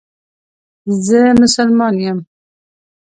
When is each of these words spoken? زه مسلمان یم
زه 1.05 1.19
مسلمان 1.41 1.95
یم 2.05 2.19